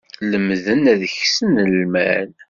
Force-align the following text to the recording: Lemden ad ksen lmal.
Lemden 0.31 0.83
ad 0.91 1.01
ksen 1.17 1.53
lmal. 1.77 2.29